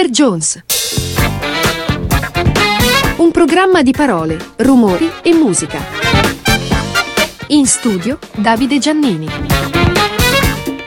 Mr. 0.00 0.08
Jones. 0.08 0.62
Un 3.16 3.30
programma 3.30 3.82
di 3.82 3.92
parole, 3.92 4.38
rumori 4.56 5.10
e 5.22 5.34
musica. 5.34 5.78
In 7.48 7.66
studio 7.66 8.18
Davide 8.34 8.78
Giannini. 8.78 9.28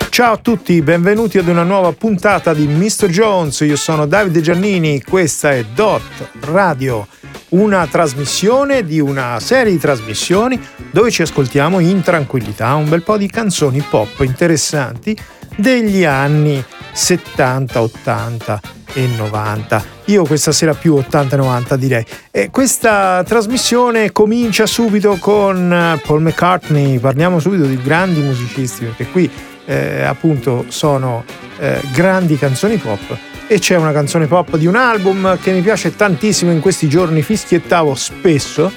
Ciao 0.10 0.34
a 0.34 0.38
tutti, 0.38 0.82
benvenuti 0.82 1.38
ad 1.38 1.48
una 1.48 1.62
nuova 1.62 1.92
puntata 1.92 2.56
di 2.56 2.66
Mr. 2.66 3.06
Jones. 3.10 3.60
Io 3.60 3.76
sono 3.76 4.08
Davide 4.08 4.42
Giannini, 4.42 5.04
questa 5.04 5.52
è 5.52 5.64
Dot 5.64 6.30
Radio, 6.40 7.06
una 7.50 7.86
trasmissione 7.86 8.84
di 8.84 9.00
una 9.00 9.40
serie 9.40 9.74
di 9.74 9.80
trasmissioni 9.80 10.60
dove 10.90 11.12
ci 11.12 11.22
ascoltiamo 11.22 11.78
in 11.78 12.02
tranquillità 12.02 12.74
un 12.74 12.90
bel 12.90 13.04
po' 13.04 13.18
di 13.18 13.28
canzoni 13.28 13.86
pop 13.88 14.22
interessanti 14.22 15.16
degli 15.56 16.04
anni 16.04 16.66
70, 16.94 17.82
80 17.82 18.62
e 18.94 19.08
90. 19.08 19.84
Io 20.06 20.24
questa 20.24 20.52
sera 20.52 20.74
più 20.74 20.96
80 20.96 21.36
e 21.36 21.38
90 21.38 21.76
direi. 21.76 22.06
E 22.32 22.50
questa 22.50 23.24
trasmissione 23.26 24.12
comincia 24.12 24.66
subito 24.66 25.18
con 25.20 25.72
eh, 25.72 26.00
Paul 26.06 26.22
McCartney, 26.22 27.00
parliamo 27.00 27.40
subito 27.40 27.64
di 27.66 27.82
grandi 27.82 28.22
musicisti 28.22 28.86
perché 28.86 29.08
qui 29.08 29.30
eh, 29.66 30.04
appunto 30.04 30.66
sono 30.68 31.24
eh, 31.58 31.80
grandi 31.94 32.38
canzoni 32.38 32.78
pop 32.78 33.18
e 33.48 33.60
c'è 33.60 33.76
una 33.76 33.92
canzone 33.92 34.28
pop 34.28 34.58
di 34.58 34.68
un 34.68 34.76
album 34.76 35.38
che 35.40 35.52
mi 35.52 35.62
piace 35.62 35.96
tantissimo 35.96 36.52
in 36.52 36.60
questi 36.60 36.88
giorni, 36.88 37.22
fischiettavo 37.22 37.96
spesso. 37.96 38.72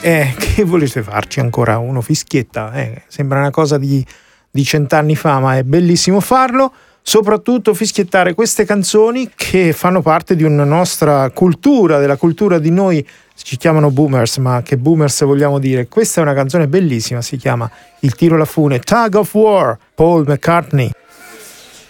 Eh, 0.00 0.34
che 0.38 0.64
volete 0.64 1.02
farci 1.02 1.40
ancora 1.40 1.78
uno 1.78 2.00
fischietta? 2.00 2.72
Eh, 2.74 3.02
sembra 3.06 3.38
una 3.38 3.50
cosa 3.50 3.78
di, 3.78 4.04
di 4.50 4.64
cent'anni 4.64 5.16
fa, 5.16 5.38
ma 5.40 5.56
è 5.56 5.62
bellissimo 5.62 6.20
farlo 6.20 6.72
soprattutto 7.06 7.74
fischiettare 7.74 8.32
queste 8.32 8.64
canzoni 8.64 9.30
che 9.36 9.74
fanno 9.74 10.00
parte 10.00 10.34
di 10.34 10.42
una 10.42 10.64
nostra 10.64 11.28
cultura, 11.30 11.98
della 11.98 12.16
cultura 12.16 12.58
di 12.58 12.70
noi, 12.70 13.06
ci 13.36 13.58
chiamano 13.58 13.90
boomers, 13.90 14.38
ma 14.38 14.62
che 14.62 14.78
boomers 14.78 15.22
vogliamo 15.24 15.58
dire? 15.58 15.86
Questa 15.86 16.20
è 16.20 16.22
una 16.22 16.32
canzone 16.32 16.66
bellissima, 16.66 17.20
si 17.20 17.36
chiama 17.36 17.70
Il 18.00 18.14
tiro 18.14 18.36
alla 18.36 18.46
fune, 18.46 18.80
Tug 18.80 19.16
of 19.16 19.34
War, 19.34 19.76
Paul 19.94 20.24
McCartney. 20.26 20.92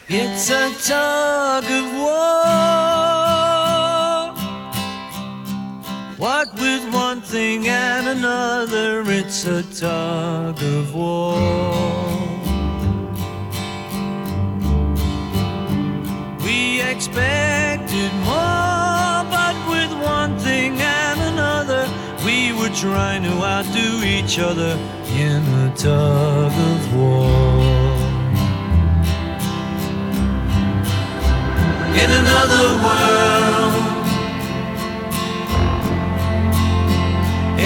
It's 0.09 0.51
a 0.51 0.69
tug 0.83 1.65
of 1.65 1.93
war. 1.97 2.75
What 6.19 6.49
with 6.59 6.93
one 6.93 7.21
thing 7.21 7.69
and 7.69 8.09
another, 8.09 9.05
it's 9.07 9.47
a 9.47 9.63
tug 9.79 10.61
of 10.61 10.93
war. 10.93 12.04
Expected 16.95 18.13
more, 18.23 19.19
but 19.35 19.57
with 19.69 19.93
one 20.01 20.39
thing 20.39 20.81
and 20.81 21.21
another, 21.33 21.89
we 22.25 22.53
were 22.53 22.73
trying 22.87 23.25
to 23.25 23.35
outdo 23.43 24.05
each 24.05 24.39
other 24.39 24.79
in 25.11 25.43
a 25.65 25.75
tug 25.75 26.53
of 26.53 26.95
war. 26.95 27.27
In 32.03 32.11
another 32.23 32.67
world, 32.87 33.75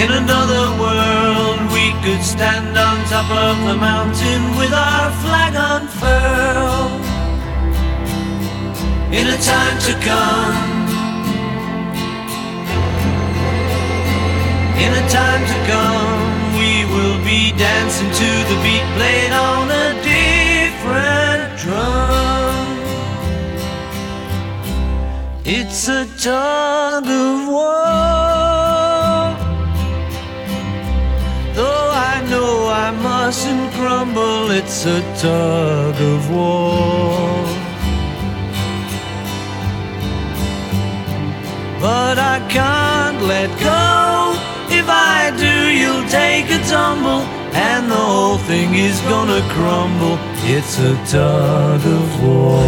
in 0.01 0.09
another 0.23 0.65
world, 0.81 1.59
we 1.71 1.85
could 2.03 2.23
stand 2.23 2.75
on 2.75 2.97
top 3.13 3.29
of 3.29 3.55
the 3.67 3.75
mountain 3.75 4.41
with 4.57 4.73
our 4.73 5.11
flag 5.21 5.53
unfurled 5.55 6.88
in 9.11 9.25
a 9.25 9.37
time 9.37 9.77
to 9.79 9.93
come. 10.05 10.55
In 14.77 14.91
a 14.93 15.09
time 15.09 15.43
to 15.51 15.57
come, 15.71 16.21
we 16.59 16.85
will 16.93 17.17
be 17.25 17.51
dancing 17.57 18.11
to 18.21 18.29
the 18.49 18.57
beat 18.63 18.85
played 18.95 19.33
on 19.33 19.71
a 19.71 19.87
different 20.13 21.57
drum. 21.57 22.67
It's 25.43 25.87
a 25.87 26.05
tug 26.17 27.05
of 27.05 27.47
war. 27.47 27.79
Though 31.55 31.89
I 32.11 32.23
know 32.29 32.69
I 32.69 32.91
mustn't 32.91 33.73
crumble, 33.73 34.51
it's 34.51 34.85
a 34.85 35.01
tug 35.17 35.95
of 35.99 36.29
war. 36.31 37.58
But 41.79 42.19
I 42.19 42.39
can't 42.49 43.21
let 43.23 43.49
go. 43.59 44.35
If 44.69 44.87
I 44.89 45.31
do, 45.37 45.55
you'll 45.79 46.07
take 46.09 46.47
a 46.51 46.61
tumble, 46.67 47.23
and 47.53 47.89
the 47.89 47.95
whole 47.95 48.37
thing 48.37 48.75
is 48.75 48.99
gonna 49.01 49.41
crumble. 49.55 50.17
It's 50.43 50.77
a 50.79 50.93
tug 51.05 51.81
of 51.85 52.23
war. 52.23 52.59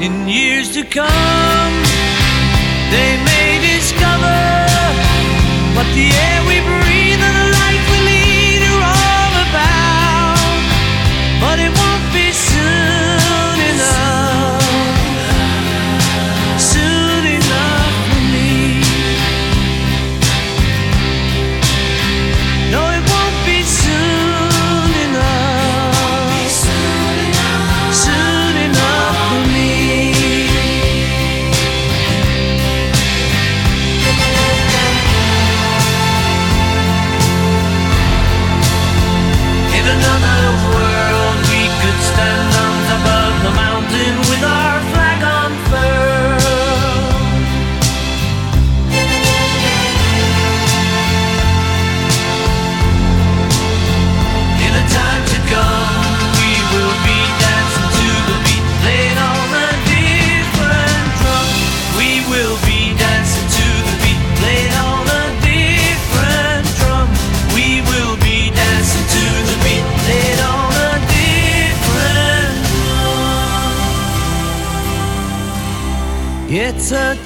In 0.00 0.28
years 0.28 0.72
to 0.74 0.84
come, 0.84 1.74
they 2.94 3.12
may 3.30 3.58
discover 3.74 4.38
what 5.74 5.86
the 5.98 6.06
air 6.26 6.40
we 6.46 6.56
breathe 6.60 7.07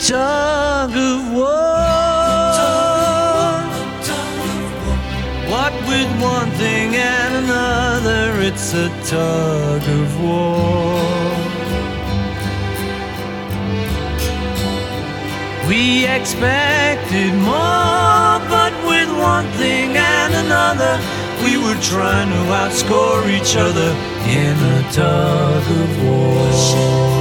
tug 0.07 0.91
of 0.91 1.33
war. 1.33 1.47
What 5.49 5.73
with 5.87 6.11
one 6.21 6.51
thing 6.53 6.97
and 6.97 7.45
another, 7.45 8.41
it's 8.41 8.75
a 8.75 8.89
tug 9.07 9.83
of 10.01 10.21
war. 10.21 10.99
We 15.69 16.05
expected 16.07 17.33
more, 17.35 18.41
but 18.51 18.73
with 18.89 19.09
one 19.17 19.47
thing 19.53 19.97
and 19.97 20.35
another, 20.35 20.99
we 21.45 21.57
were 21.59 21.81
trying 21.81 22.31
to 22.31 22.43
outscore 22.61 23.29
each 23.31 23.55
other 23.57 23.91
in 24.27 24.57
a 24.77 24.93
tug 24.93 25.63
of 25.63 26.05
war. 26.05 27.12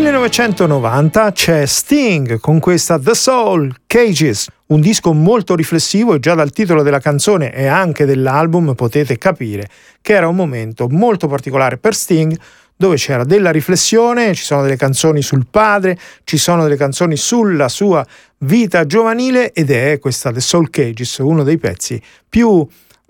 1990 0.00 1.32
c'è 1.32 1.66
Sting 1.66 2.40
con 2.40 2.58
questa 2.58 2.98
The 2.98 3.14
Soul 3.14 3.70
Cages, 3.86 4.48
un 4.68 4.80
disco 4.80 5.12
molto 5.12 5.54
riflessivo 5.54 6.14
e 6.14 6.20
già 6.20 6.34
dal 6.34 6.52
titolo 6.52 6.82
della 6.82 7.00
canzone 7.00 7.52
e 7.52 7.66
anche 7.66 8.06
dell'album 8.06 8.72
potete 8.74 9.18
capire 9.18 9.68
che 10.00 10.14
era 10.14 10.26
un 10.26 10.36
momento 10.36 10.88
molto 10.88 11.28
particolare 11.28 11.76
per 11.76 11.94
Sting 11.94 12.34
dove 12.74 12.96
c'era 12.96 13.24
della 13.24 13.50
riflessione, 13.50 14.32
ci 14.32 14.42
sono 14.42 14.62
delle 14.62 14.76
canzoni 14.76 15.20
sul 15.20 15.46
padre, 15.50 15.98
ci 16.24 16.38
sono 16.38 16.62
delle 16.62 16.76
canzoni 16.76 17.16
sulla 17.16 17.68
sua 17.68 18.04
vita 18.38 18.86
giovanile 18.86 19.52
ed 19.52 19.70
è 19.70 19.98
questa 19.98 20.32
The 20.32 20.40
Soul 20.40 20.70
Cages, 20.70 21.18
uno 21.18 21.42
dei 21.42 21.58
pezzi 21.58 22.00
più, 22.26 22.66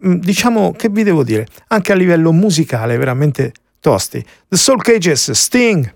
mm, 0.07 0.15
diciamo, 0.15 0.73
che 0.73 0.89
vi 0.89 1.05
devo 1.05 1.23
dire, 1.23 1.47
anche 1.69 1.93
a 1.93 1.95
livello 1.95 2.33
musicale 2.33 2.97
veramente 2.97 3.53
tosti. 3.81 4.25
The 4.49 4.57
Soul 4.57 4.83
Cages, 4.83 5.31
Sting. 5.33 5.95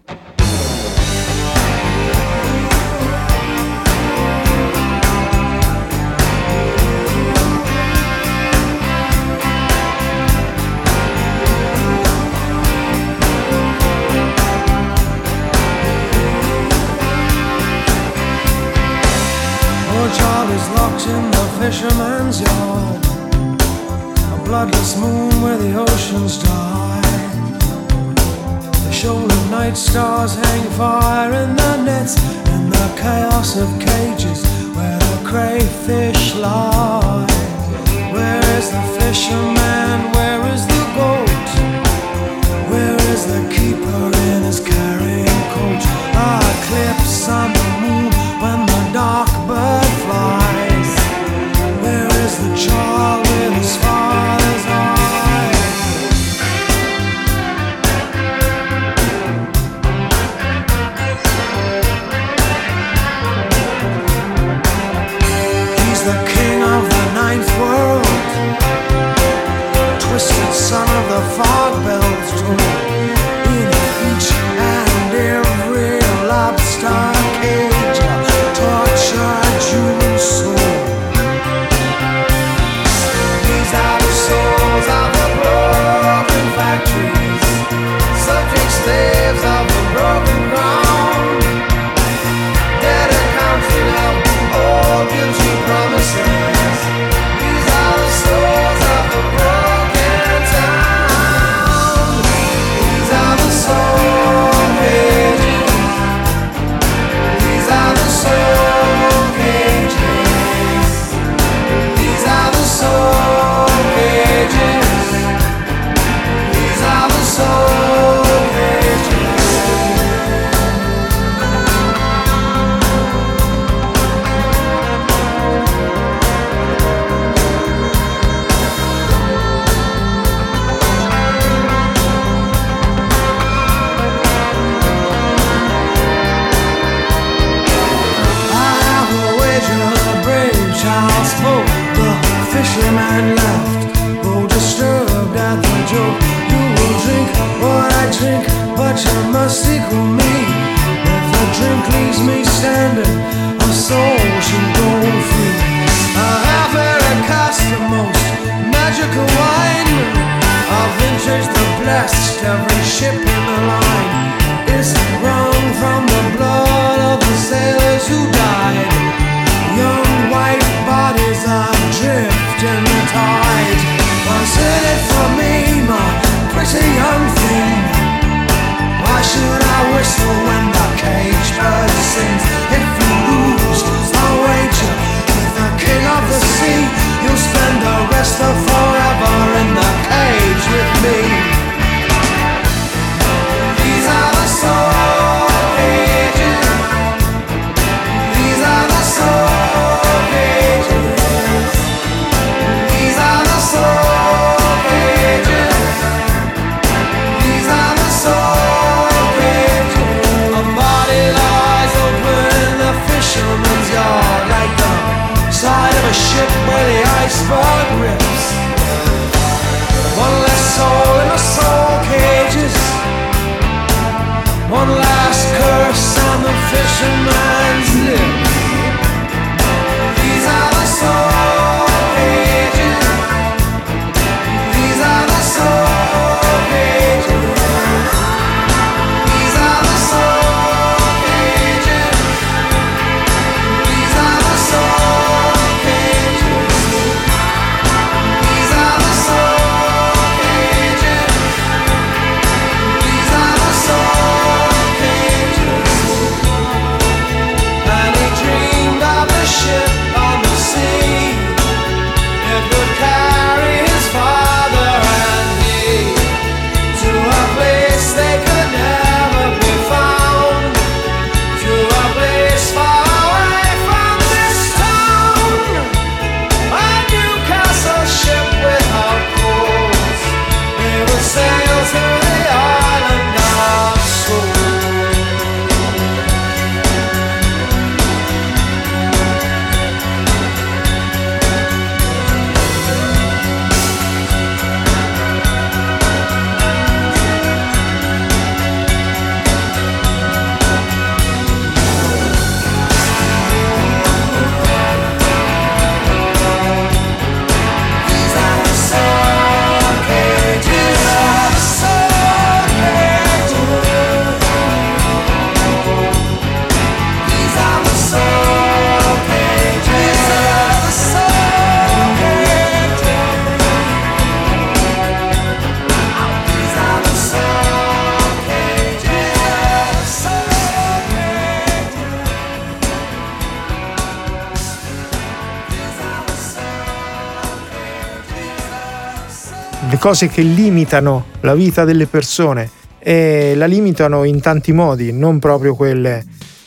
Cose 340.04 340.28
che 340.28 340.42
limitano 340.42 341.28
la 341.40 341.54
vita 341.54 341.86
delle 341.86 342.06
persone 342.06 342.68
e 342.98 343.54
la 343.56 343.64
limitano 343.64 344.24
in 344.24 344.38
tanti 344.38 344.70
modi, 344.70 345.14
non 345.14 345.38
proprio 345.38 345.74
quelle, 345.74 346.22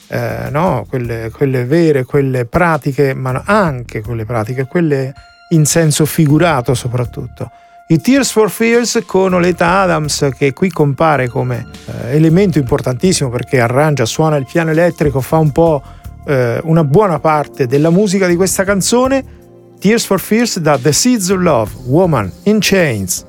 eh, 0.08 0.50
no, 0.50 0.88
quelle, 0.90 1.30
quelle 1.32 1.64
vere, 1.66 2.04
quelle 2.04 2.46
pratiche, 2.46 3.14
ma 3.14 3.44
anche 3.46 4.02
quelle 4.02 4.26
pratiche, 4.26 4.66
quelle 4.66 5.14
in 5.50 5.66
senso 5.66 6.08
figurato 6.08 6.74
soprattutto. 6.74 7.52
I 7.90 8.02
Tears 8.02 8.32
for 8.32 8.50
Fears 8.50 9.04
con 9.06 9.36
Oleta 9.36 9.82
Adams 9.82 10.30
che 10.36 10.52
qui 10.54 10.72
compare 10.72 11.28
come 11.28 11.64
eh, 11.86 12.16
elemento 12.16 12.58
importantissimo 12.58 13.30
perché 13.30 13.60
arrangia, 13.60 14.06
suona 14.06 14.38
il 14.38 14.48
piano 14.52 14.72
elettrico, 14.72 15.22
fa 15.22 15.38
un 15.38 15.52
po' 15.52 15.84
eh, 16.26 16.60
una 16.64 16.84
buona 16.84 17.20
parte 17.20 17.68
della 17.68 17.92
musica 17.92 18.26
di 18.26 18.36
questa 18.36 18.64
canzone. 18.64 19.36
Tears 19.80 20.06
for 20.06 20.18
Fears 20.18 20.58
da 20.58 20.78
The 20.78 20.92
Seeds 20.92 21.30
of 21.30 21.42
Love, 21.42 21.72
Woman 21.88 22.32
in 22.46 22.60
Chains. 22.62 23.26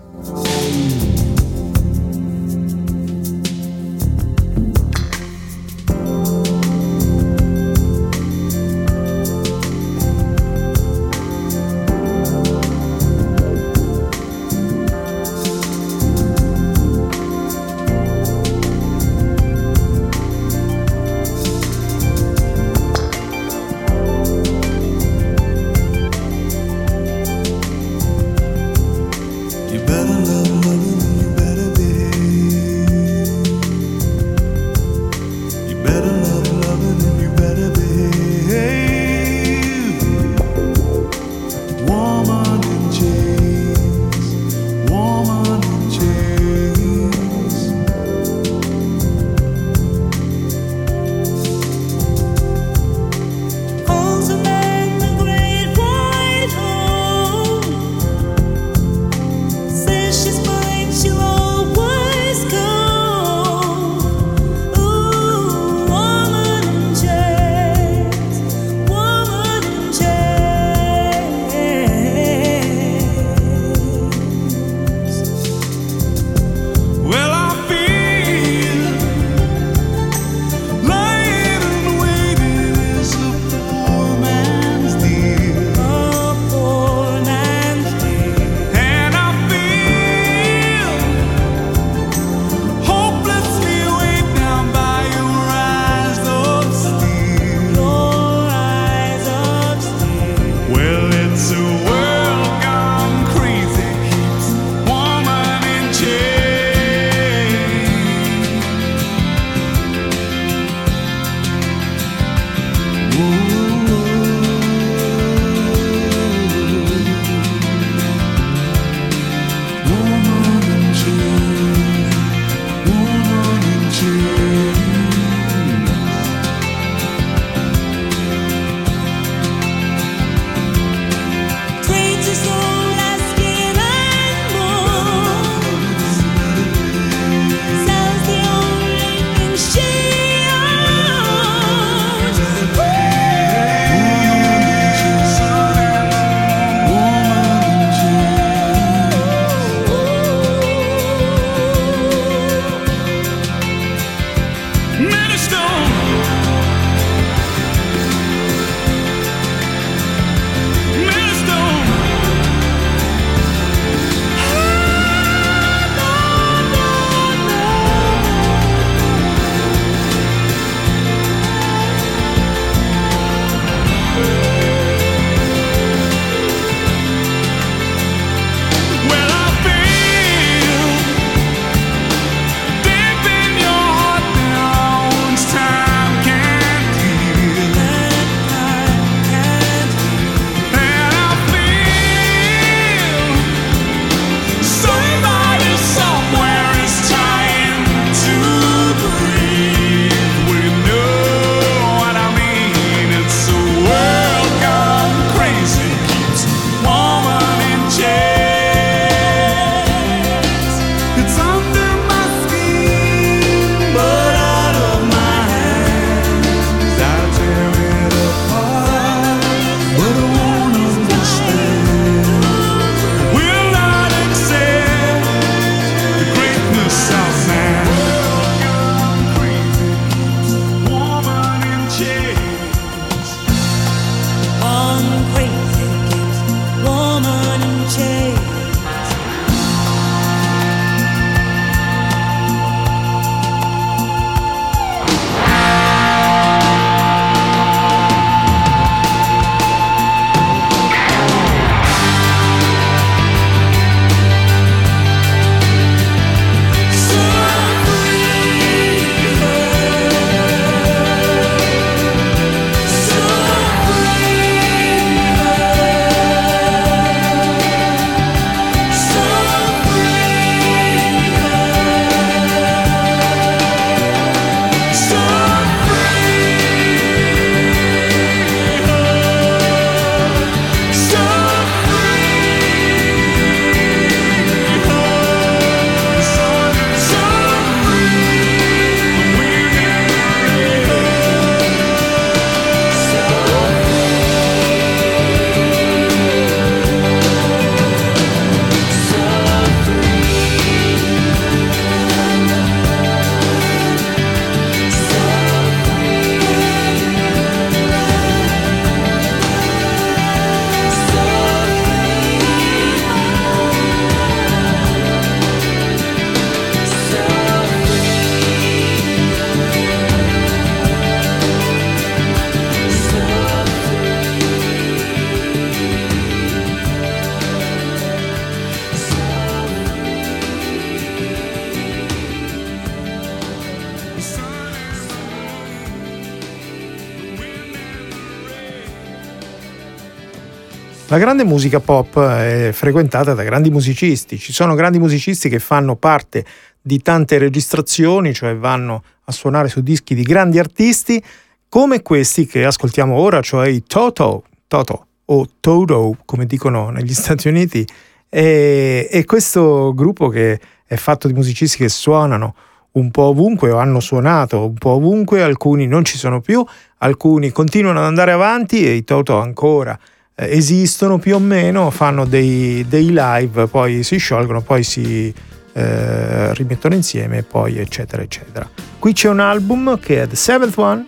La 341.10 341.16
grande 341.16 341.42
musica 341.42 341.80
pop 341.80 342.20
è 342.20 342.68
frequentata 342.74 343.32
da 343.32 343.42
grandi 343.42 343.70
musicisti, 343.70 344.38
ci 344.38 344.52
sono 344.52 344.74
grandi 344.74 344.98
musicisti 344.98 345.48
che 345.48 345.58
fanno 345.58 345.96
parte 345.96 346.44
di 346.82 347.00
tante 347.00 347.38
registrazioni, 347.38 348.34
cioè 348.34 348.54
vanno 348.54 349.02
a 349.24 349.32
suonare 349.32 349.68
su 349.68 349.80
dischi 349.80 350.14
di 350.14 350.22
grandi 350.22 350.58
artisti, 350.58 351.22
come 351.70 352.02
questi 352.02 352.44
che 352.44 352.66
ascoltiamo 352.66 353.14
ora, 353.14 353.40
cioè 353.40 353.68
i 353.68 353.84
Toto, 353.86 354.44
Toto 354.66 355.06
o 355.24 355.46
Toto, 355.60 356.14
come 356.26 356.44
dicono 356.44 356.90
negli 356.90 357.14
Stati 357.16 357.48
Uniti, 357.48 357.86
e, 358.28 359.08
e 359.10 359.24
questo 359.24 359.94
gruppo 359.94 360.28
che 360.28 360.60
è 360.84 360.96
fatto 360.96 361.26
di 361.26 361.32
musicisti 361.32 361.78
che 361.78 361.88
suonano 361.88 362.54
un 362.92 363.10
po' 363.10 363.22
ovunque 363.22 363.70
o 363.70 363.78
hanno 363.78 364.00
suonato 364.00 364.66
un 364.66 364.74
po' 364.74 364.90
ovunque, 364.90 365.42
alcuni 365.42 365.86
non 365.86 366.04
ci 366.04 366.18
sono 366.18 366.42
più, 366.42 366.62
alcuni 366.98 367.50
continuano 367.50 368.00
ad 368.00 368.04
andare 368.04 368.32
avanti 368.32 368.84
e 368.84 368.92
i 368.92 369.04
Toto 369.04 369.38
ancora 369.38 369.98
esistono 370.46 371.18
più 371.18 371.34
o 371.34 371.38
meno, 371.38 371.90
fanno 371.90 372.24
dei, 372.24 372.84
dei, 372.88 373.08
live, 373.10 373.66
poi 373.66 374.02
si 374.02 374.18
sciolgono, 374.18 374.62
poi 374.62 374.84
si 374.84 375.32
eh, 375.72 376.54
rimettono 376.54 376.94
insieme, 376.94 377.42
poi 377.42 377.78
eccetera 377.78 378.22
eccetera. 378.22 378.68
Qui 378.98 379.12
c'è 379.12 379.28
un 379.28 379.40
album 379.40 379.98
che 379.98 380.22
è 380.22 380.26
The 380.28 380.36
Seventh 380.36 380.78
One 380.78 381.06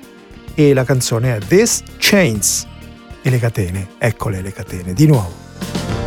e 0.54 0.74
la 0.74 0.84
canzone 0.84 1.36
è 1.36 1.38
This 1.38 1.82
Chains 1.98 2.66
e 3.22 3.30
le 3.30 3.38
catene, 3.38 3.88
eccole 3.98 4.40
le 4.40 4.52
catene, 4.52 4.92
di 4.92 5.06
nuovo. 5.06 5.99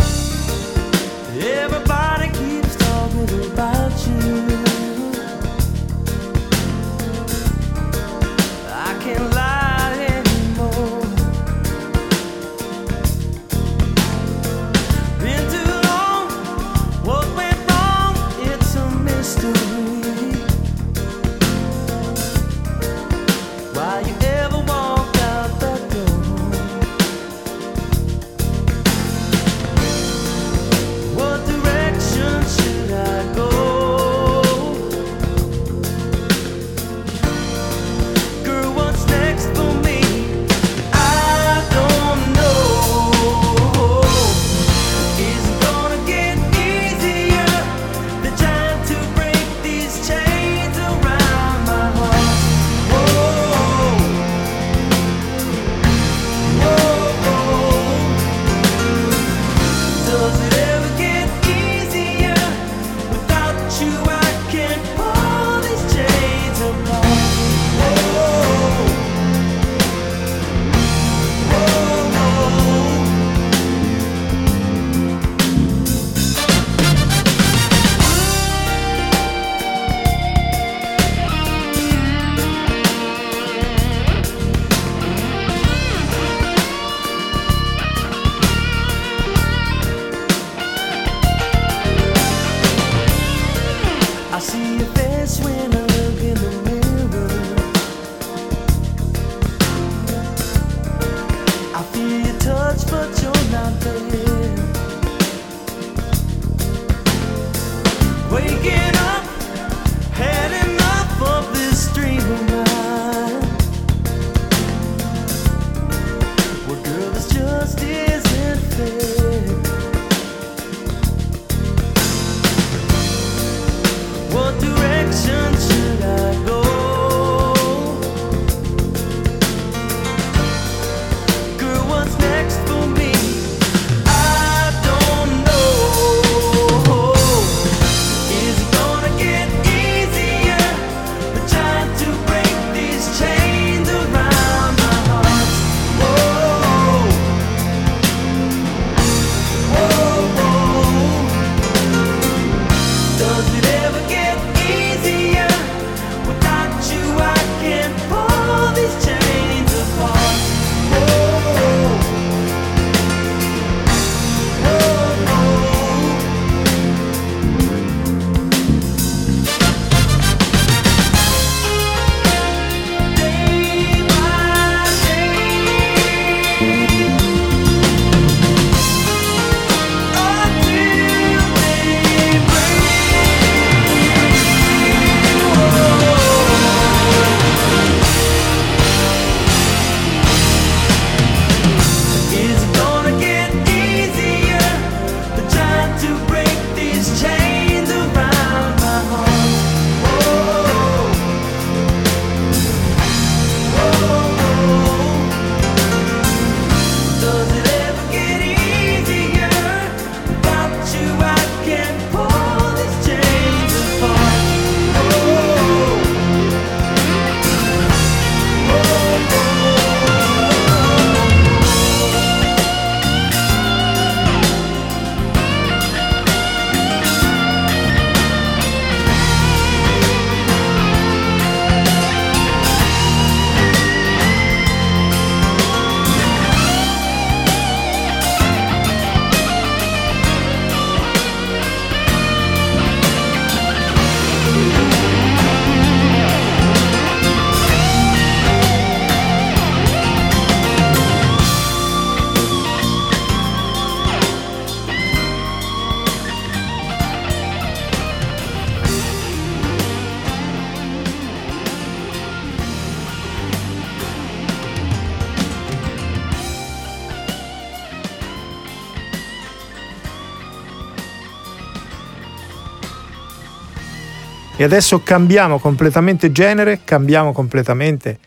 E 274.64 274.66
adesso 274.66 275.02
cambiamo 275.04 275.60
completamente 275.60 276.32
genere, 276.32 276.86
cambiamo 276.86 277.34
completamente 277.34 278.18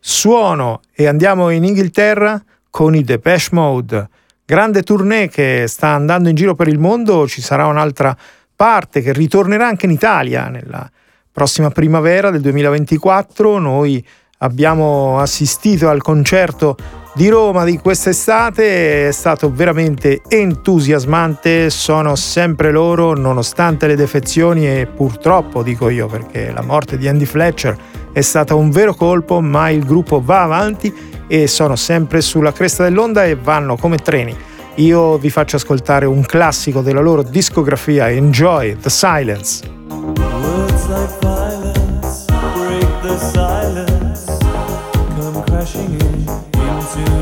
suono 0.00 0.80
e 0.92 1.06
andiamo 1.06 1.50
in 1.50 1.62
Inghilterra 1.62 2.42
con 2.70 2.96
i 2.96 3.04
Depeche 3.04 3.50
Mode. 3.52 4.08
Grande 4.44 4.82
tournée 4.82 5.28
che 5.28 5.66
sta 5.68 5.90
andando 5.90 6.28
in 6.28 6.34
giro 6.34 6.56
per 6.56 6.66
il 6.66 6.80
mondo, 6.80 7.28
ci 7.28 7.40
sarà 7.40 7.66
un'altra 7.66 8.16
parte 8.56 9.00
che 9.00 9.12
ritornerà 9.12 9.68
anche 9.68 9.86
in 9.86 9.92
Italia 9.92 10.48
nella 10.48 10.90
prossima 11.30 11.70
primavera 11.70 12.30
del 12.30 12.40
2024. 12.40 13.60
Noi 13.60 14.04
abbiamo 14.38 15.20
assistito 15.20 15.88
al 15.88 16.02
concerto 16.02 16.76
di 17.16 17.28
Roma 17.30 17.64
di 17.64 17.78
quest'estate, 17.78 19.08
è 19.08 19.10
stato 19.10 19.50
veramente 19.50 20.20
entusiasmante, 20.28 21.70
sono 21.70 22.14
sempre 22.14 22.70
loro 22.70 23.14
nonostante 23.16 23.86
le 23.86 23.96
defezioni 23.96 24.68
e 24.68 24.86
purtroppo 24.86 25.62
dico 25.62 25.88
io 25.88 26.08
perché 26.08 26.52
la 26.52 26.60
morte 26.60 26.98
di 26.98 27.08
Andy 27.08 27.24
Fletcher 27.24 27.74
è 28.12 28.20
stata 28.20 28.54
un 28.54 28.68
vero 28.68 28.92
colpo, 28.92 29.40
ma 29.40 29.70
il 29.70 29.86
gruppo 29.86 30.20
va 30.22 30.42
avanti 30.42 30.94
e 31.26 31.46
sono 31.46 31.74
sempre 31.74 32.20
sulla 32.20 32.52
cresta 32.52 32.84
dell'onda 32.84 33.24
e 33.24 33.34
vanno 33.34 33.78
come 33.78 33.96
treni. 33.96 34.36
Io 34.74 35.16
vi 35.16 35.30
faccio 35.30 35.56
ascoltare 35.56 36.04
un 36.04 36.20
classico 36.20 36.82
della 36.82 37.00
loro 37.00 37.22
discografia, 37.22 38.10
Enjoy 38.10 38.76
the 38.76 38.90
Silence. 38.90 39.62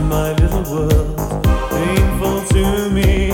My 0.09 0.33
little 0.33 0.63
world. 0.73 1.17
Painful 1.71 2.45
to 2.47 2.91
me, 2.91 3.31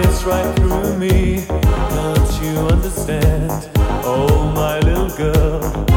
it's 0.00 0.24
right 0.24 0.54
through 0.56 0.96
me. 0.96 1.44
Don't 1.46 2.42
you 2.42 2.58
understand? 2.68 3.70
Oh, 4.04 4.52
my 4.54 4.78
little 4.80 5.10
girl. 5.16 5.87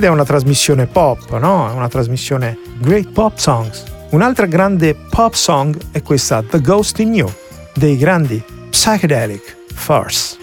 Ed 0.00 0.06
è 0.06 0.08
una 0.08 0.24
trasmissione 0.24 0.86
pop, 0.86 1.36
no? 1.36 1.68
È 1.68 1.72
una 1.74 1.90
trasmissione 1.90 2.56
Great 2.78 3.10
Pop 3.10 3.36
Songs. 3.36 3.84
Un'altra 4.12 4.46
grande 4.46 4.94
pop 4.94 5.34
song 5.34 5.76
è 5.90 6.00
questa 6.00 6.42
The 6.42 6.62
Ghost 6.62 7.00
in 7.00 7.12
You, 7.12 7.30
dei 7.74 7.98
grandi 7.98 8.42
Psychedelic 8.70 9.56
Force. 9.74 10.39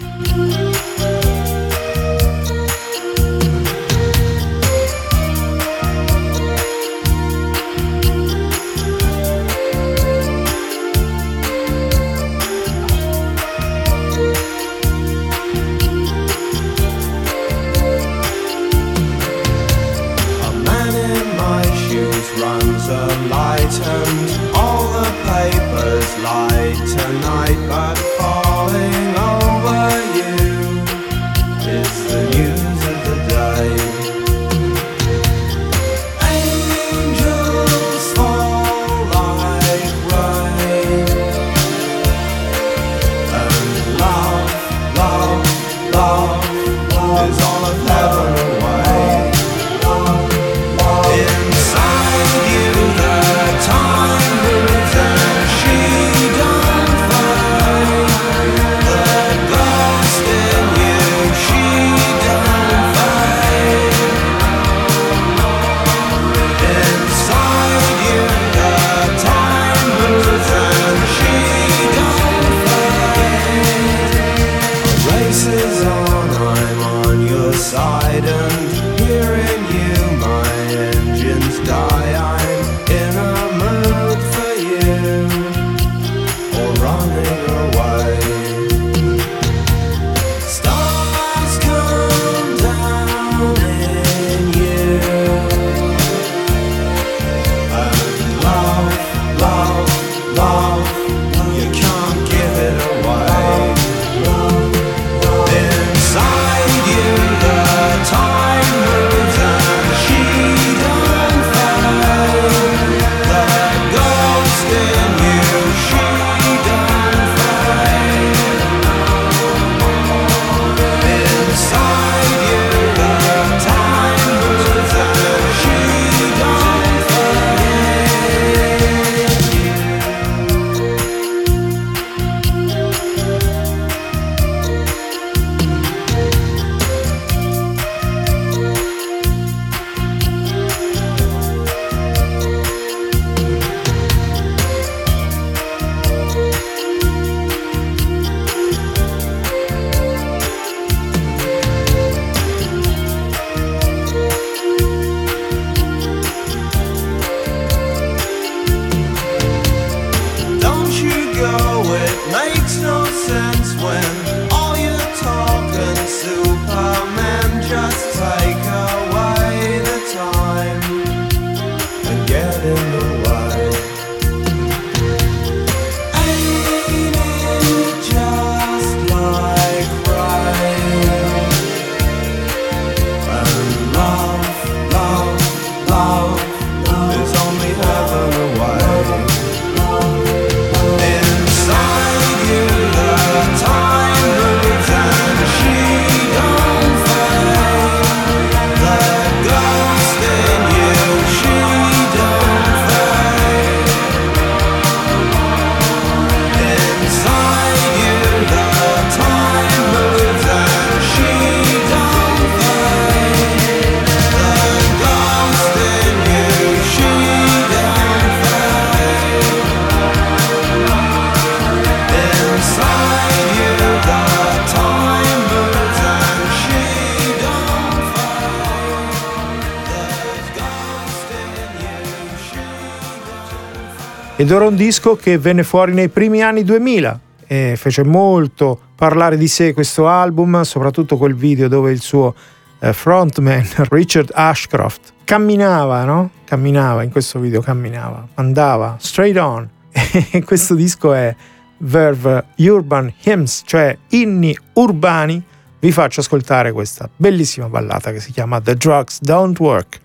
Ed 234.48 234.54
era 234.54 234.66
un 234.66 234.76
disco 234.76 235.14
che 235.14 235.36
venne 235.36 235.62
fuori 235.62 235.92
nei 235.92 236.08
primi 236.08 236.42
anni 236.42 236.64
2000 236.64 237.20
e 237.46 237.74
fece 237.76 238.02
molto 238.02 238.80
parlare 238.94 239.36
di 239.36 239.46
sé 239.46 239.74
questo 239.74 240.08
album, 240.08 240.62
soprattutto 240.62 241.18
quel 241.18 241.34
video 241.34 241.68
dove 241.68 241.90
il 241.90 242.00
suo 242.00 242.34
eh, 242.78 242.94
frontman 242.94 243.68
Richard 243.90 244.30
Ashcroft 244.32 245.12
camminava, 245.24 246.04
no? 246.04 246.30
Camminava 246.44 247.02
in 247.02 247.10
questo 247.10 247.38
video, 247.40 247.60
camminava, 247.60 248.26
andava 248.36 248.96
straight 248.98 249.36
on. 249.36 249.68
E 250.32 250.42
questo 250.42 250.74
disco 250.74 251.12
è 251.12 251.36
Verve 251.76 252.46
Urban 252.56 253.12
Hymns, 253.24 253.64
cioè 253.66 253.98
inni 254.12 254.56
urbani. 254.72 255.44
Vi 255.78 255.92
faccio 255.92 256.20
ascoltare 256.20 256.72
questa 256.72 257.06
bellissima 257.14 257.68
ballata 257.68 258.12
che 258.12 258.20
si 258.20 258.32
chiama 258.32 258.62
The 258.62 258.76
Drugs 258.76 259.20
Don't 259.20 259.58
Work. 259.58 260.00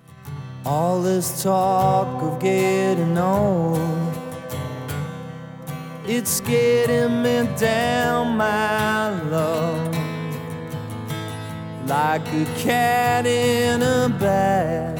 All 0.63 1.01
this 1.01 1.41
talk 1.41 2.21
of 2.21 2.37
getting 2.39 3.17
old, 3.17 4.22
it's 6.05 6.41
getting 6.41 7.21
me 7.21 7.47
down, 7.57 8.35
my 8.35 9.09
love, 9.29 9.95
like 11.87 12.27
a 12.27 12.45
cat 12.57 13.25
in 13.25 13.81
a 13.81 14.09
bag, 14.19 14.99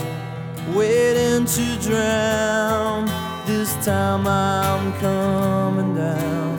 waiting 0.74 1.46
to 1.46 1.78
drown. 1.82 3.06
This 3.46 3.74
time 3.86 4.26
I'm 4.26 4.94
coming 5.00 5.96
down. 5.96 6.54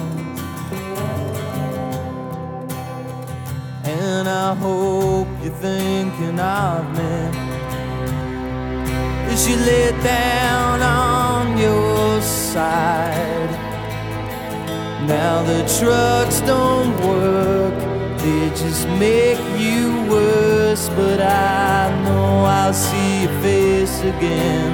And 3.85 4.29
I 4.29 4.55
hope 4.55 5.29
you're 5.43 5.55
thinking 5.55 6.39
of 6.39 6.91
me 6.97 7.55
as 9.33 9.49
you 9.49 9.57
lay 9.57 9.91
down 10.03 10.83
on 10.83 11.57
your 11.57 12.21
side. 12.21 13.64
Now 15.07 15.43
the 15.43 15.63
drugs 15.79 16.41
don't 16.41 16.97
work, 17.07 17.75
they 18.21 18.49
just 18.57 18.89
make 18.89 19.39
you 19.59 20.07
worse. 20.11 20.89
But 20.89 21.21
I 21.21 21.91
know 22.05 22.45
I'll 22.45 22.73
see 22.73 23.23
your 23.23 23.41
face 23.43 24.01
again. 24.01 24.73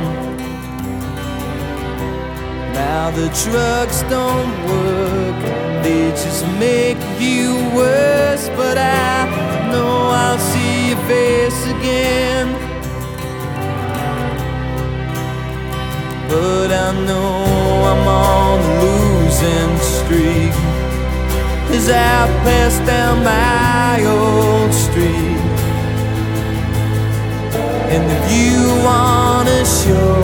Now 2.73 3.11
the 3.11 3.29
drugs 3.45 4.03
don't 4.05 4.55
work, 4.71 5.43
they 5.83 6.11
just 6.11 6.47
make 6.61 7.03
you 7.19 7.57
worse. 7.75 8.49
But 8.51 8.79
I 8.79 9.27
know 9.73 10.11
I'll 10.15 10.39
see 10.39 10.91
your 10.91 11.03
face 11.09 11.67
again. 11.75 12.47
But 16.29 16.71
I 16.71 16.93
know 17.05 17.35
I'm 17.91 18.07
on 18.07 18.61
the 18.63 19.21
losing 19.41 20.00
street 20.11 20.55
as 21.77 21.89
I 21.89 22.27
pass 22.43 22.75
down 22.85 23.23
my 23.23 24.05
old 24.19 24.73
street. 24.75 25.39
And 27.95 28.03
if 28.17 28.25
you 28.39 28.59
wanna 28.89 29.61
show, 29.81 30.23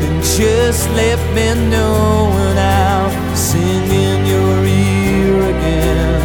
then 0.00 0.16
just 0.38 0.88
let 1.00 1.20
me 1.36 1.48
know 1.68 2.32
and 2.46 2.58
I'll 2.58 3.36
sing 3.36 3.84
in 4.06 4.18
your 4.32 4.56
ear 4.88 5.34
again. 5.54 6.22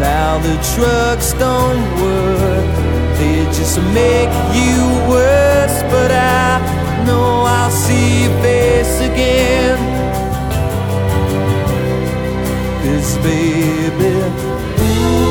Now 0.00 0.38
the 0.46 0.56
drugs 0.74 1.28
don't 1.34 1.84
work, 2.02 2.72
they 3.18 3.44
just 3.58 3.78
make 4.02 4.32
you 4.58 4.78
worse, 5.14 5.78
but 5.94 6.10
I 6.10 6.58
know 7.06 7.44
I'll 7.58 7.70
see 7.70 8.24
your 8.24 8.34
face 8.42 9.00
again 9.10 9.95
this, 12.96 13.16
baby. 13.18 14.14
Ooh. 14.80 15.26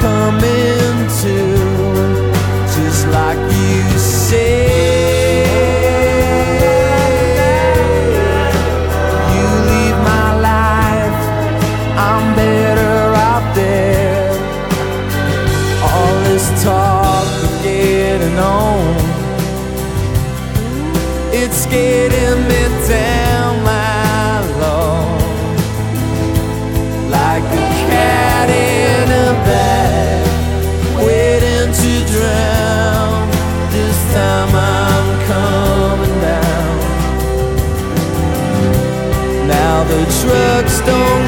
coming 0.00 1.08
to, 1.20 1.36
just 2.74 3.06
like 3.08 3.38
you 3.52 3.98
said. 3.98 4.93
don't 40.86 41.23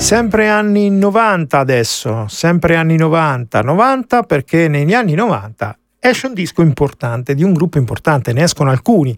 Sempre 0.00 0.48
anni 0.48 0.90
90 0.90 1.58
adesso, 1.58 2.26
sempre 2.26 2.74
anni 2.74 2.96
90, 2.96 3.60
90 3.60 4.22
perché 4.22 4.66
negli 4.66 4.94
anni 4.94 5.14
90 5.14 5.78
esce 6.00 6.26
un 6.26 6.32
disco 6.32 6.62
importante 6.62 7.34
di 7.34 7.44
un 7.44 7.52
gruppo 7.52 7.76
importante, 7.76 8.32
ne 8.32 8.42
escono 8.42 8.70
alcuni 8.70 9.16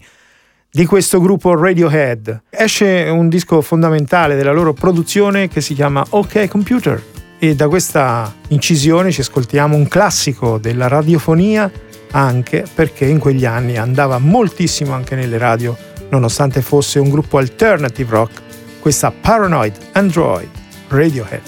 di 0.69 0.85
questo 0.85 1.21
gruppo 1.21 1.59
Radiohead. 1.59 2.43
Esce 2.49 3.07
un 3.09 3.29
disco 3.29 3.61
fondamentale 3.61 4.35
della 4.35 4.51
loro 4.51 4.73
produzione 4.73 5.47
che 5.47 5.61
si 5.61 5.73
chiama 5.73 6.05
OK 6.09 6.47
Computer 6.49 7.01
e 7.39 7.55
da 7.55 7.69
questa 7.69 8.31
incisione 8.49 9.11
ci 9.11 9.21
ascoltiamo 9.21 9.75
un 9.75 9.87
classico 9.87 10.57
della 10.57 10.89
radiofonia 10.89 11.71
anche 12.11 12.65
perché 12.71 13.05
in 13.05 13.19
quegli 13.19 13.45
anni 13.45 13.77
andava 13.77 14.19
moltissimo 14.19 14.93
anche 14.93 15.15
nelle 15.15 15.37
radio 15.37 15.75
nonostante 16.09 16.61
fosse 16.61 16.99
un 16.99 17.09
gruppo 17.09 17.37
alternative 17.39 18.11
rock, 18.11 18.41
questa 18.79 19.11
Paranoid 19.11 19.75
Android. 19.93 20.62
Radiohead. 20.89 21.41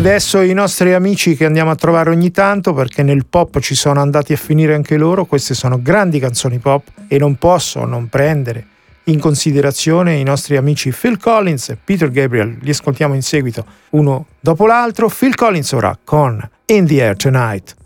Adesso 0.00 0.40
i 0.40 0.54
nostri 0.54 0.94
amici 0.94 1.36
che 1.36 1.44
andiamo 1.44 1.70
a 1.70 1.74
trovare 1.74 2.08
ogni 2.08 2.30
tanto, 2.30 2.72
perché 2.72 3.02
nel 3.02 3.26
pop 3.26 3.60
ci 3.60 3.74
sono 3.74 4.00
andati 4.00 4.32
a 4.32 4.36
finire 4.36 4.74
anche 4.74 4.96
loro, 4.96 5.26
queste 5.26 5.52
sono 5.52 5.78
grandi 5.82 6.18
canzoni 6.18 6.56
pop 6.56 6.88
e 7.06 7.18
non 7.18 7.36
posso 7.36 7.84
non 7.84 8.08
prendere 8.08 8.64
in 9.04 9.20
considerazione 9.20 10.14
i 10.14 10.22
nostri 10.22 10.56
amici 10.56 10.90
Phil 10.90 11.18
Collins 11.18 11.68
e 11.68 11.76
Peter 11.76 12.10
Gabriel. 12.10 12.56
Li 12.62 12.70
ascoltiamo 12.70 13.12
in 13.12 13.20
seguito 13.20 13.66
uno 13.90 14.24
dopo 14.40 14.66
l'altro. 14.66 15.10
Phil 15.10 15.34
Collins 15.34 15.70
ora 15.72 15.98
con 16.02 16.48
In 16.64 16.86
the 16.86 17.02
Air 17.02 17.16
Tonight. 17.16 17.76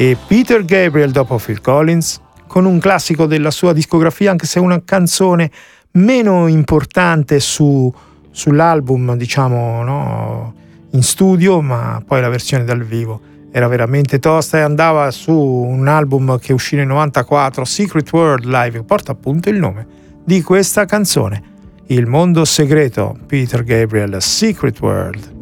E 0.00 0.16
Peter 0.26 0.64
Gabriel 0.64 1.10
dopo 1.10 1.36
Phil 1.36 1.60
Collins, 1.60 2.22
con 2.46 2.64
un 2.64 2.78
classico 2.78 3.26
della 3.26 3.50
sua 3.50 3.74
discografia, 3.74 4.30
anche 4.30 4.46
se 4.46 4.58
una 4.58 4.80
canzone 4.82 5.50
meno 5.90 6.46
importante 6.46 7.38
su, 7.38 7.92
sull'album, 8.30 9.14
diciamo, 9.16 9.84
no, 9.84 10.54
in 10.92 11.02
studio, 11.02 11.60
ma 11.60 12.02
poi 12.02 12.22
la 12.22 12.30
versione 12.30 12.64
dal 12.64 12.82
vivo 12.82 13.20
era 13.52 13.68
veramente 13.68 14.18
tosta 14.18 14.56
e 14.56 14.62
andava 14.62 15.10
su 15.10 15.34
un 15.34 15.86
album 15.86 16.38
che 16.38 16.54
uscì 16.54 16.76
nel 16.76 16.86
94, 16.86 17.66
Secret 17.66 18.10
World 18.10 18.46
Live, 18.46 18.82
porta 18.84 19.12
appunto 19.12 19.50
il 19.50 19.58
nome 19.58 19.86
di 20.24 20.40
questa 20.40 20.86
canzone, 20.86 21.42
Il 21.88 22.06
mondo 22.06 22.46
segreto, 22.46 23.18
Peter 23.26 23.62
Gabriel, 23.62 24.16
Secret 24.22 24.80
World. 24.80 25.39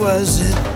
Was 0.00 0.40
it 0.40 0.69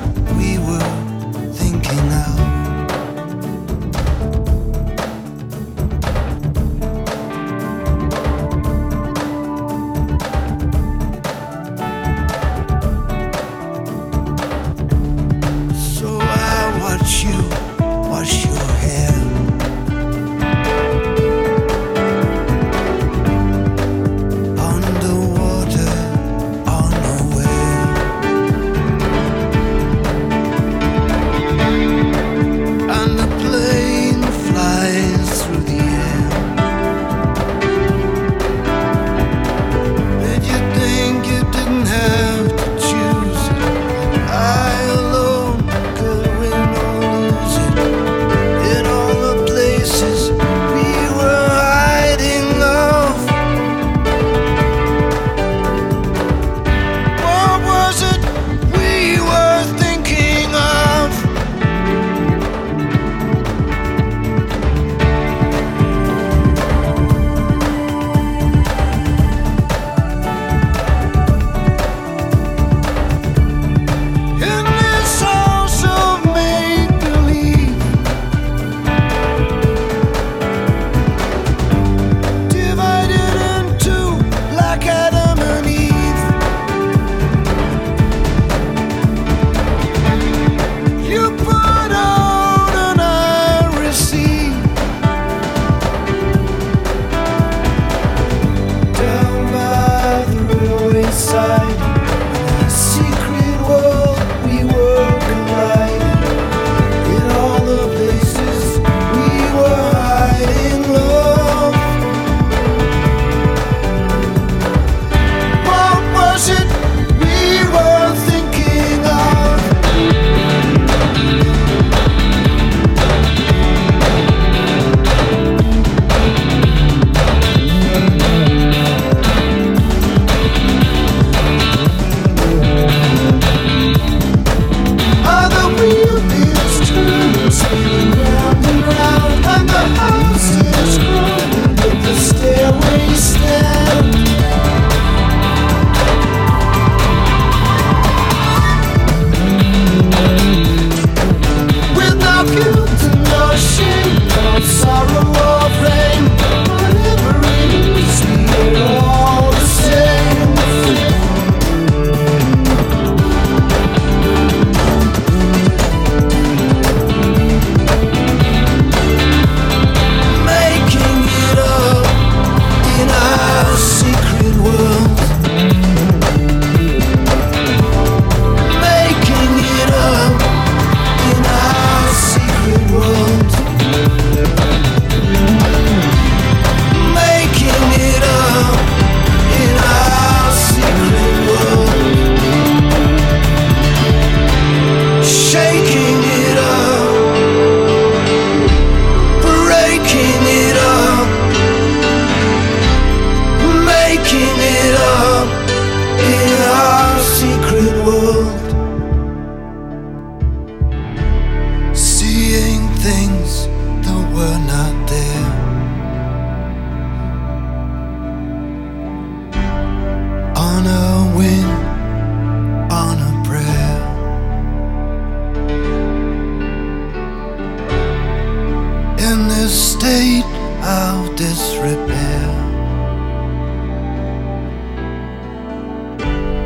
state 230.05 230.45
of 230.83 231.35
disrepair. 231.35 232.47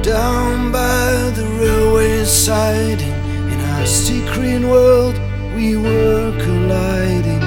Down 0.03 0.72
by 0.72 1.12
the 1.39 1.47
railway 1.61 2.24
siding, 2.24 3.14
in 3.53 3.61
our 3.74 3.86
secret 3.86 4.62
world, 4.62 5.16
we 5.55 5.76
were 5.76 6.32
colliding. 6.45 7.45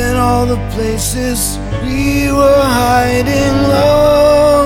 In 0.00 0.16
all 0.16 0.44
the 0.44 0.60
places 0.74 1.56
we 1.84 2.32
were 2.32 2.64
hiding, 2.82 3.54
love. 3.74 4.65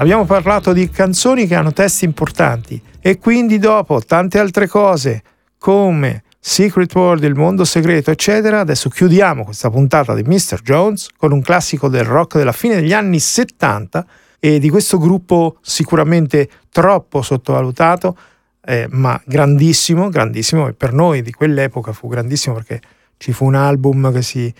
Abbiamo 0.00 0.24
parlato 0.24 0.72
di 0.72 0.88
canzoni 0.88 1.46
che 1.46 1.54
hanno 1.54 1.74
testi 1.74 2.06
importanti 2.06 2.80
e 3.00 3.18
quindi 3.18 3.58
dopo 3.58 4.00
tante 4.00 4.38
altre 4.38 4.66
cose 4.66 5.22
come 5.58 6.22
Secret 6.40 6.94
World, 6.94 7.22
il 7.24 7.34
mondo 7.34 7.66
segreto, 7.66 8.10
eccetera, 8.10 8.60
adesso 8.60 8.88
chiudiamo 8.88 9.44
questa 9.44 9.68
puntata 9.68 10.14
di 10.14 10.22
Mr. 10.22 10.62
Jones 10.62 11.10
con 11.18 11.32
un 11.32 11.42
classico 11.42 11.88
del 11.88 12.04
rock 12.04 12.38
della 12.38 12.52
fine 12.52 12.76
degli 12.76 12.94
anni 12.94 13.18
70 13.18 14.06
e 14.38 14.58
di 14.58 14.70
questo 14.70 14.96
gruppo 14.96 15.58
sicuramente 15.60 16.48
troppo 16.70 17.20
sottovalutato, 17.20 18.16
eh, 18.64 18.86
ma 18.88 19.20
grandissimo, 19.26 20.08
grandissimo 20.08 20.66
e 20.66 20.72
per 20.72 20.94
noi 20.94 21.20
di 21.20 21.30
quell'epoca 21.30 21.92
fu 21.92 22.08
grandissimo 22.08 22.54
perché 22.54 22.80
ci 23.18 23.34
fu 23.34 23.44
un 23.44 23.54
album 23.54 24.10
che 24.14 24.22
si 24.22 24.50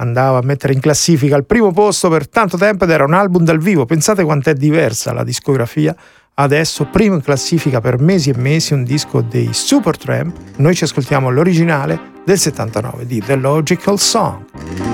andava 0.00 0.38
a 0.38 0.42
mettere 0.42 0.72
in 0.72 0.80
classifica 0.80 1.36
al 1.36 1.44
primo 1.44 1.72
posto 1.72 2.08
per 2.08 2.28
tanto 2.28 2.56
tempo 2.56 2.84
ed 2.84 2.90
era 2.90 3.04
un 3.04 3.14
album 3.14 3.44
dal 3.44 3.58
vivo. 3.58 3.84
Pensate 3.84 4.24
quanto 4.24 4.50
è 4.50 4.54
diversa 4.54 5.12
la 5.12 5.24
discografia. 5.24 5.94
Adesso, 6.34 6.86
primo 6.86 7.16
in 7.16 7.22
classifica 7.22 7.80
per 7.80 8.00
mesi 8.00 8.30
e 8.30 8.36
mesi, 8.36 8.72
un 8.72 8.82
disco 8.82 9.20
dei 9.20 9.50
Supertramp. 9.52 10.34
Noi 10.56 10.74
ci 10.74 10.84
ascoltiamo 10.84 11.28
l'originale 11.28 11.98
del 12.24 12.38
79 12.38 13.06
di 13.06 13.20
The 13.20 13.36
Logical 13.36 13.98
Song. 13.98 14.89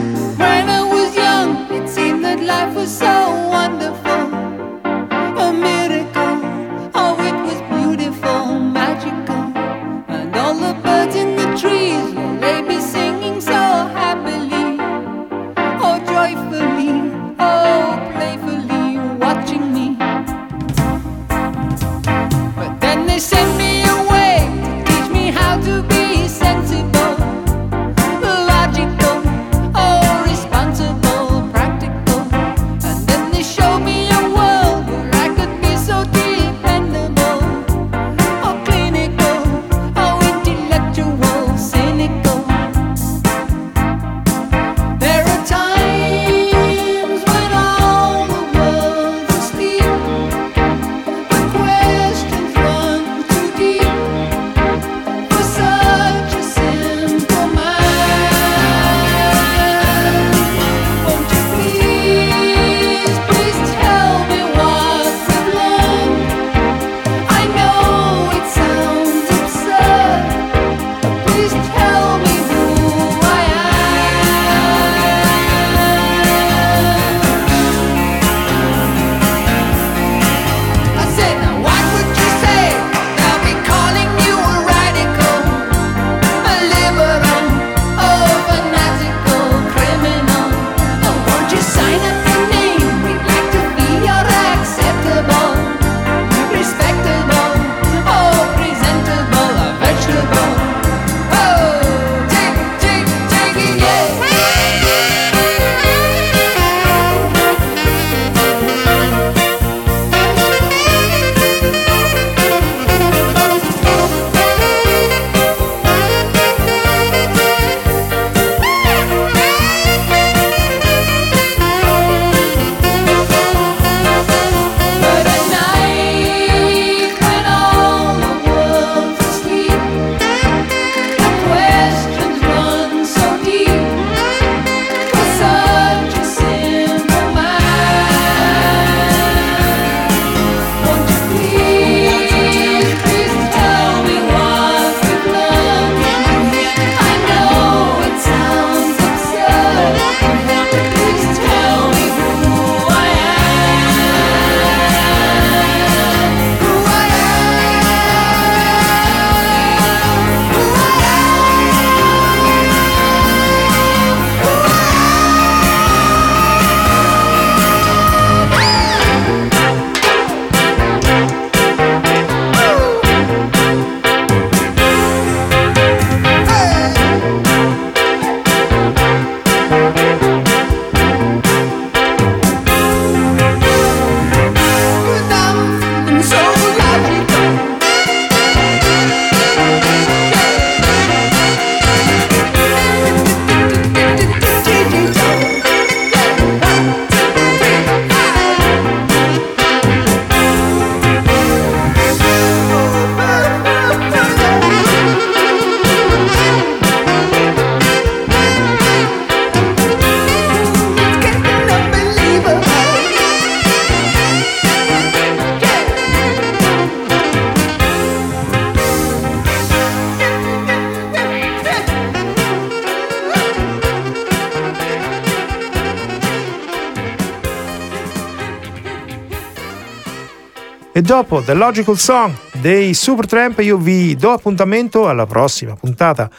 Dopo 231.03 231.43
The 231.43 231.53
Logical 231.53 231.99
Song 231.99 232.33
dei 232.53 232.95
Supertramp 232.95 233.59
io 233.59 233.77
vi 233.77 234.17
do 234.17 234.31
appuntamento 234.31 235.09
alla 235.09 235.27
prossima 235.27 235.75
puntata 235.75 236.31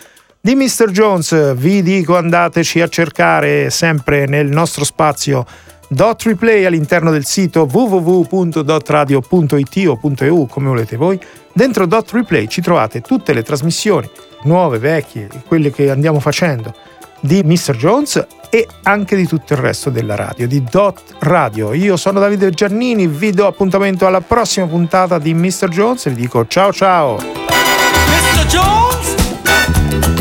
di 0.41 0.55
Mr. 0.55 0.89
Jones. 0.89 1.53
Vi 1.53 1.84
dico 1.84 2.18
andateci 2.18 2.82
a 2.82 2.88
cercare 2.88 3.70
sempre 3.70 4.26
nel 4.26 4.47
nostro 4.47 4.84
spazio 4.84 5.45
Dot 5.89 6.24
Replay 6.24 6.66
all'interno 6.66 7.12
del 7.12 7.26
sito 7.26 7.70
www.dotradio.it 7.72 9.88
o 9.88 9.99
.eu 10.20 10.47
come 10.47 10.70
volete 10.70 10.97
voi. 10.97 11.20
Dentro 11.53 11.86
Dot 11.86 12.10
Replay 12.12 12.47
ci 12.47 12.62
trovate 12.62 13.01
tutte 13.01 13.34
le 13.34 13.43
trasmissioni 13.43 14.10
nuove, 14.43 14.80
vecchie, 14.80 15.30
quelle 15.47 15.72
che 15.72 15.91
andiamo 15.91 16.20
facendo 16.20 16.74
di 17.20 17.41
Mr. 17.43 17.76
Jones 17.76 18.26
e 18.49 18.68
anche 18.84 19.15
di 19.15 19.28
tutto 19.28 19.53
il 19.53 19.59
resto 19.59 19.89
della 19.89 20.15
radio, 20.15 20.47
di 20.47 20.63
Dot 20.63 21.15
Radio. 21.20 21.74
Io 21.74 21.97
sono 21.97 22.20
Davide 22.20 22.49
Giannini, 22.51 23.07
vi 23.07 23.32
do 23.32 23.45
appuntamento 23.45 24.05
alla 24.05 24.22
prossima 24.22 24.65
puntata 24.65 25.20
di 25.20 25.34
Mr. 25.34 25.68
Jones 25.68 26.05
e 26.05 26.09
vi 26.11 26.22
dico 26.22 26.47
ciao 26.47 26.72
ciao! 26.72 27.15
Mr. 27.18 28.45
Jones, 28.47 29.15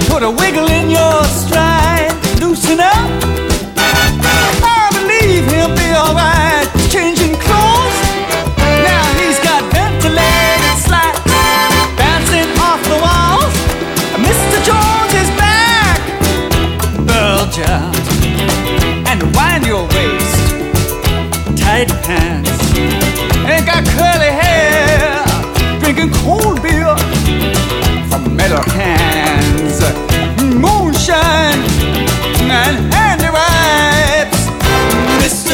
put 0.08 0.22
a 0.22 0.28
wiggle 0.28 0.70
in 0.72 0.90
your 0.90 1.24
stride, 1.24 2.14
loosen 2.40 2.78
up. 2.78 3.55